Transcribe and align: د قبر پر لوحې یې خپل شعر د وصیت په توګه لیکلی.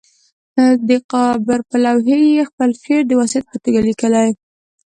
د 0.87 0.89
قبر 1.11 1.59
پر 1.69 1.77
لوحې 1.83 2.17
یې 2.35 2.43
خپل 2.49 2.69
شعر 2.81 3.01
د 3.07 3.11
وصیت 3.21 3.43
په 3.49 3.57
توګه 3.63 3.79
لیکلی. 3.87 4.27